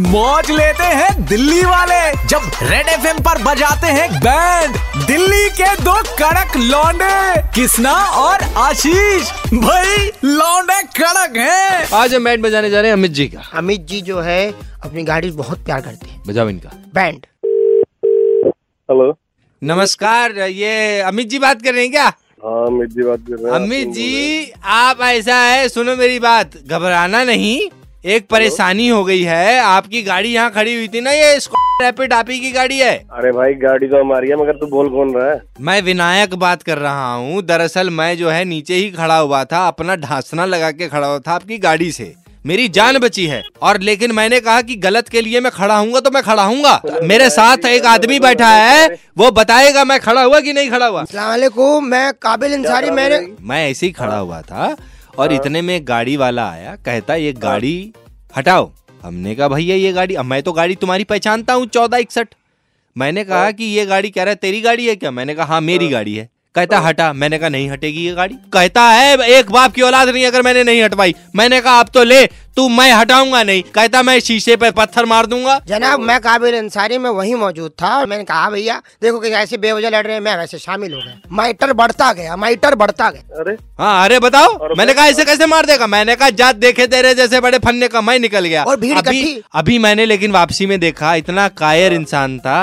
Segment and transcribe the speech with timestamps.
[0.00, 4.76] मौज लेते हैं दिल्ली वाले। जब रेड एफएम पर बजाते हैं बैंड
[5.06, 9.30] दिल्ली के दो कड़क लौंडे। किसना और आशीष?
[9.54, 13.80] भाई लौंडे कड़क हैं। आज हम बैंड बजाने जा रहे हैं अमित जी का। अमित
[13.86, 14.50] जी जो है
[14.84, 17.26] अपनी गाड़ी बहुत प्यार करते हैं। बजाओ इनका। बैंड
[18.88, 19.16] हेलो
[19.62, 22.04] नमस्कार ये अमित जी बात कर रहे हैं क्या?
[22.04, 26.56] हाँ अमित जी बात कर रहे हैं। अमित जी आप ऐसा है सुनो मेरी बात
[26.58, 27.58] घबराना नहीं।
[28.04, 31.36] एक परेशानी हो गई है आपकी गाड़ी यहाँ खड़ी हुई थी ना ये
[31.82, 32.94] रैपिड आप ही की गाड़ी है?
[33.12, 35.40] अरे भाई गाड़ी तो हमारी है मगर तू बोल कौन रहा है?
[35.60, 39.66] मैं विनायक बात कर रहा हूँ दरअसल मैं जो है नीचे ही खड़ा हुआ था
[39.68, 42.12] अपना ढांसना लगा के खड़ा हुआ था आपकी गाड़ी से।
[42.46, 46.00] मेरी जान बची है और लेकिन मैंने कहा कि गलत के लिए मैं खड़ा हूँ
[46.00, 46.62] तो मैं खड़ा हूँ
[47.08, 48.86] मेरे साथ एक आदमी बैठा है
[49.18, 51.04] वो बताएगा मैं खड़ा हुआ कि नहीं खड़ा हुआ।
[51.80, 54.76] मैं काबिल इंसारी मैंने मैं ऐसे ही खड़ा हुआ था
[55.18, 57.92] और इतने में गाड़ी वाला आया कहता ये गाड़ी
[58.34, 58.70] हटाओ।
[59.02, 62.34] हमने कहा भैया ये गाड़ी अब मैं तो गाड़ी तुम्हारी पहचानता हूँ चौदह इकसठ।
[62.96, 65.10] मैंने कहा कि ये गाड़ी कह रहा है तेरी गाड़ी है क्या?
[65.10, 68.34] मैंने कहा हाँ मेरी गाड़ी है। कहता हटा। मैंने कहा नहीं हटेगी ये गाड़ी?
[68.52, 72.02] कहता है एक बाप की औलाद नहीं अगर मैंने नहीं हटवाई। मैंने कहा आप तो
[72.04, 72.24] ले
[72.56, 76.98] तू मैं हटाऊँगा नहीं। कहता मैं शीशे पे पत्थर मार दूँगा। जनाब मैं काबिल अंसारी
[76.98, 80.20] में वहीं मौजूद था और मैंने कहा भैया देखो कि ऐसे बेवजह लड़ रहे हैं
[80.20, 84.74] मैं वैसे शामिल हो गया। माइटर बढ़ता गया माइटर बढ़ता गया। अरे। हाँ अरे बताओ
[84.76, 85.86] मैंने कहा ऐसे कैसे मार देगा?
[85.86, 89.42] मैंने कहा जात देखे तेरे जैसे बड़े फन्ने का मैं निकल गया। और भीड़ अभी
[89.54, 92.60] अभी मैंने लेकिन वापसी में देखा इतना कायर इंसान था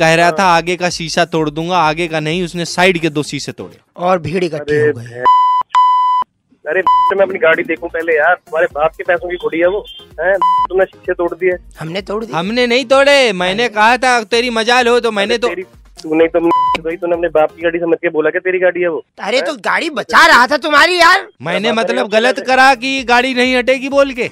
[0.00, 3.22] कह रहा था आगे का शीशा तोड़ दूँगा आगे का नहीं। उसने साइड के दो
[3.22, 5.22] शीशे तोड़े। और भीड़ इकट्ठी हो गई।
[6.64, 6.80] अरे
[7.16, 9.84] मैं अपनी गाड़ी देखूँ पहले यार। तुम्हारे बाप के पैसों की खुड़ी है वो
[10.20, 10.34] है?
[10.38, 14.88] तुमने शीशे तोड़ दिए। हमने तोड़ दी हमने नहीं तोड़े। मैंने कहा था तेरी मजाल
[14.88, 15.48] हो तो मैंने तो
[16.02, 16.48] तूने तुम
[16.84, 19.40] भाई तूने अपने बाप की गाड़ी समझ के बोला कि तेरी गाड़ी है वो अरे
[19.42, 23.88] तो गाड़ी बचा रहा था तुम्हारी यार। मैंने मतलब गलत करा कि गाड़ी नहीं हटेगी
[23.88, 24.30] बोल के?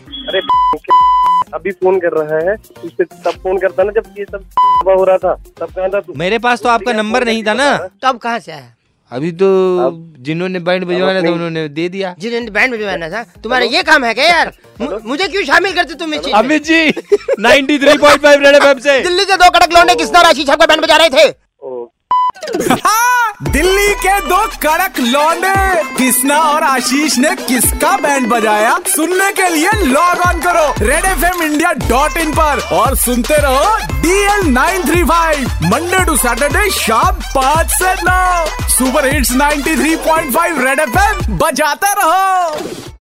[1.57, 5.19] अभी फ़ोन कर रहा है उससे तब फ़ोन करता ना जब ये सब हो रहा
[5.19, 8.39] था तब कहा था तू मेरे पास तो आपका नंबर नहीं था ना। तब कहाँ
[8.39, 8.73] से आया?
[9.13, 9.49] अभी तो
[10.27, 14.13] जिन्होंने बैंड बजवाना था उन्होंने दे दिया। जिन्होंने बैंड बजवाना था तुम्हारा ये काम है
[14.15, 14.53] क्या यार?
[15.05, 16.91] मुझे क्यों शामिल करते तुम इस चीज़ अमित जी
[17.41, 20.97] 93.5 रेड एफएम से। दिल्ली के दो कड़क लौंडे किसना राशि छाप का बैंड बजा
[20.97, 21.29] रहे थे?
[21.63, 21.85] ओ,
[22.85, 23.86] हाँ, दिल्ली
[24.21, 28.79] दो कड़क लौंडे। कृष्णा और आशीष ने किसका बैंड बजाया?
[28.89, 33.37] सुनने के लिए लॉग ऑन करो। Red F M India dot in पर। और सुनते
[33.37, 39.33] रहो D L nine three five Monday to Saturday शाम पाँच से नौ। सुपर हिट्स
[39.33, 42.96] 93.5 रेड एफ़ बजाते रहो।